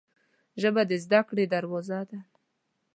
[0.61, 2.19] ژبه د زده کړې دروازه ده